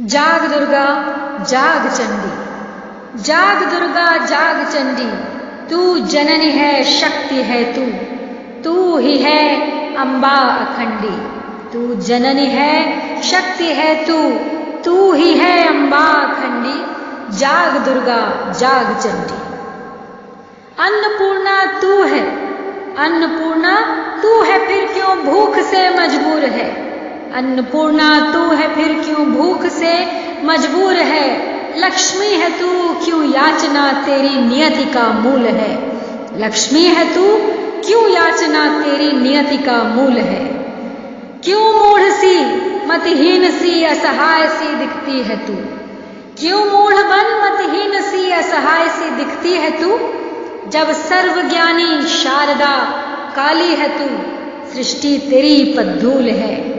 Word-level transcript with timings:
जाग 0.00 0.42
दुर्गा, 0.42 0.84
जाग 1.48 1.88
चंडी। 1.88 2.52
जाग 3.22 3.58
दुर्गा, 3.58 4.16
जाग 4.26 4.66
चंडी। 4.66 5.32
तू 5.70 5.98
जननी 5.98 6.50
है, 6.50 6.84
शक्ति 6.84 7.34
है 7.34 7.64
तू। 7.64 7.82
तू 8.64 8.98
ही 8.98 9.18
है 9.18 9.60
अंबा 9.96 10.28
अखंडी। 10.28 11.42
तू 11.72 11.94
जननी 11.94 12.46
है, 12.46 13.02
शक्ति 13.22 13.66
है 13.66 14.04
तू। 14.04 14.30
तू 14.82 15.12
ही 15.12 15.34
है 15.34 15.68
अंबा 15.68 16.06
अखंडी। 16.06 16.92
जाग 17.38 17.76
दुर्गा, 17.76 18.52
जाग 18.52 18.98
चंडी। 19.00 19.52
अन्नपूर्णा 20.78 21.80
तू 21.80 22.02
है। 22.02 22.52
अन्नपूर्णा 22.96 23.80
तू 24.22 24.42
है, 24.42 24.66
फिर 24.66 24.88
क्यों 24.92 25.18
भूख 25.18 25.56
से 25.58 25.90
मजबूर 25.90 26.42
है? 26.42 26.92
अन्नपूर्णा 27.32 28.32
तू 28.32 28.50
है, 28.50 28.74
फिर 28.74 28.81
से 29.82 30.22
मजबूर 30.44 30.92
है। 30.92 31.52
लक्ष्मी 31.78 32.26
है 32.26 32.50
तू, 32.60 32.94
क्यों 33.04 33.24
याचना 33.24 33.92
तेरी 33.92 34.40
नियति 34.40 34.84
का 34.84 35.08
मूल 35.08 35.46
है? 35.46 35.92
लक्ष्मी 36.38 36.82
है 36.82 37.14
तू, 37.14 37.36
क्यों 37.86 38.10
याचना 38.10 38.82
तेरी 38.82 39.12
नियति 39.12 39.56
का 39.56 39.82
मूल 39.82 40.16
है? 40.16 40.44
क्यों 41.44 41.74
मूढ़ 41.74 42.02
सी, 42.02 42.40
मतहीन 42.86 43.50
सी, 43.50 43.84
असहाय 43.84 44.48
सी 44.48 44.74
दिखती 44.74 45.22
है 45.22 45.46
तू? 45.46 45.54
क्यों 46.40 46.64
मूढ़ 46.64 46.94
बन, 46.94 47.40
मतहीन 47.44 48.02
सी, 48.02 48.30
असहाय 48.32 48.88
सी 48.88 49.10
दिखती 49.10 49.52
है 49.52 49.70
तू? 49.70 49.98
जब 50.70 50.92
सर्वज्ञानी 50.92 52.02
शारदा 52.02 52.78
काली 53.36 53.74
है 53.74 53.88
तू, 53.88 54.32
सृष्टि 54.74 55.18
तेरी 55.30 55.74
पद्धूल 55.76 56.28
है। 56.28 56.72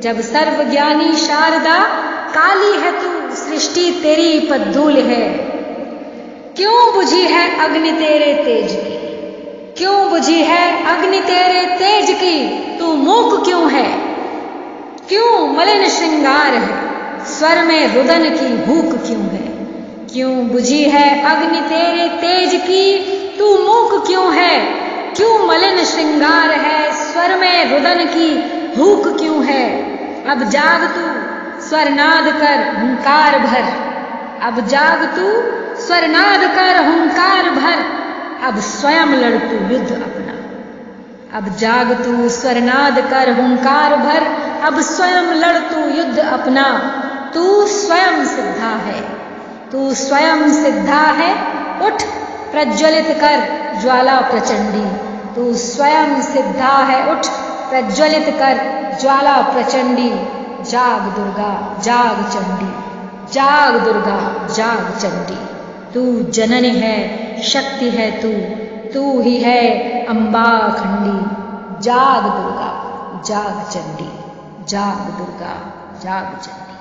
जब 0.00 0.20
सर्वज्ञानी 0.20 1.12
शारदा 1.12 2.10
काली 2.36 2.80
है 2.80 2.92
तू, 2.92 3.36
सृष्टि 3.36 4.00
तेरी 4.02 4.40
पद्धूल 4.40 4.96
है। 4.96 5.28
क्यों 6.56 6.94
बुझी 6.94 7.22
है 7.22 7.58
अग्नि 7.58 7.92
तेरे 7.92 8.34
तेज 8.44 8.72
की? 8.72 8.94
क्यों 9.78 10.10
बुझी 10.10 10.42
है 10.42 10.86
अग्नि 10.86 11.20
तेरे 11.20 11.66
तेज 11.66 12.10
की? 12.10 12.48
तू 12.78 12.86
मूक 12.86 13.44
क्यों 13.44 13.72
है? 13.72 13.98
क्यों 15.08 15.56
मलिन 15.56 15.88
श्रृंगार 15.88 16.54
है? 16.54 16.94
स्वर 17.24 17.62
में 17.62 17.94
रुदन 17.94 18.24
की 18.24 18.56
भूख 18.56 19.06
क्यों 19.06 19.22
है? 19.22 19.54
क्यों 20.12 20.48
बुझी 20.48 20.84
है 20.84 21.24
अग्नि 21.24 21.60
तेरे 21.60 22.08
तेज 22.08 22.60
की? 22.62 22.98
तू 23.38 23.58
मूक 23.58 24.06
क्यों 24.06 24.34
है? 24.34 24.60
क्यों 25.16 25.48
मलिन 25.48 25.84
श्रृंगार 25.84 26.50
है? 26.50 26.92
स्वर 26.92 27.36
में 27.36 27.72
रुदन 27.72 28.04
की 28.04 28.34
भूख 28.76 29.18
क्यों 29.18 29.44
है? 29.44 29.94
अब 30.24 30.44
जाग 30.44 30.82
तू 30.82 31.23
स्वरनाद 31.68 32.24
कर 32.24 32.80
हुंकार 32.80 33.38
भर। 33.38 33.94
अब 34.42 34.66
जाग 34.66 35.04
तू 35.04 35.30
स्वरनाद 35.80 36.40
कर 36.40 36.84
हुंकार 36.84 37.50
भर। 37.50 38.04
अब 38.46 38.60
स्वयं 38.60 39.06
लड़ 39.06 39.38
तू 39.38 39.74
युद्ध 39.74 39.92
अपना। 39.92 40.44
अब 41.38 41.56
जाग 41.56 41.92
तू 41.92 42.28
स्वरनाद 42.28 42.98
कर 42.98 43.40
हुंकार 43.40 43.96
भर। 43.96 44.44
अब 44.64 44.80
स्वयं 44.80 45.22
लड़ 45.22 45.58
तू 45.58 45.80
युद्ध 45.80 46.18
अपना। 46.18 47.00
तू 47.34 47.66
स्वयं 47.66 48.24
सिद्धा 48.24 48.68
है। 48.68 49.00
तू 49.72 49.94
स्वयं 49.94 50.64
सिद्धा 50.64 51.00
है। 51.00 51.34
उठ, 51.86 52.02
प्रज्वलित 52.52 53.18
कर 53.24 53.64
ज्वाला 53.80 54.20
प्रचंडी। 54.20 54.96
तू 55.34 55.54
स्वयं 55.54 56.22
सिद्धा 56.22 56.76
है। 56.76 57.10
उठ, 57.10 57.26
प्रज्वलित 57.70 58.26
कर 58.28 58.84
ज्वाला 59.00 59.36
प्रचंडी। 59.36 60.43
जाग 60.70 61.02
दुर्गा, 61.02 61.78
जाग 61.82 62.22
चंडी, 62.30 62.72
जाग 63.32 63.80
दुर्गा, 63.80 64.46
जाग 64.54 64.98
चंडी। 64.98 65.38
तू 65.94 66.32
जननी 66.32 66.68
है, 66.68 66.96
शक्ति 67.42 67.90
है 67.90 68.10
तू 68.22 68.30
तू 68.94 69.22
ही 69.22 69.36
है 69.42 69.68
अंबा 70.06 70.68
खंडी। 70.68 71.44
जाग 71.82 72.22
दुर्गा, 72.22 72.70
जाग 73.24 73.70
चंडी, 73.70 74.10
जाग 74.68 75.10
दुर्गा, 75.18 75.54
जाग 76.02 76.38
चंडी। 76.42 76.73